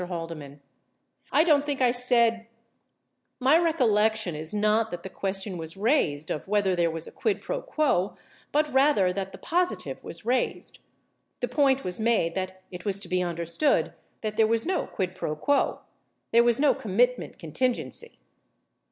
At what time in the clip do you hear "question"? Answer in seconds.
5.11-5.57